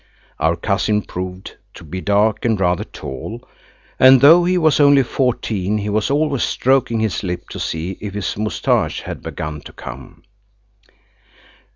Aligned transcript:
Our 0.39 0.55
cousin 0.55 1.03
proved 1.03 1.57
to 1.75 1.83
be 1.83 2.01
dark 2.01 2.43
and 2.43 2.59
rather 2.59 2.83
tall, 2.83 3.47
and 3.99 4.19
though 4.19 4.45
he 4.45 4.57
was 4.57 4.79
only 4.79 5.03
fourteen 5.03 5.77
he 5.77 5.89
was 5.89 6.09
always 6.09 6.41
stroking 6.41 7.01
his 7.01 7.21
lip 7.21 7.49
to 7.49 7.59
see 7.59 7.99
if 8.01 8.15
his 8.15 8.35
moustache 8.35 9.01
had 9.01 9.21
begun 9.21 9.61
to 9.61 9.71
come. 9.71 10.23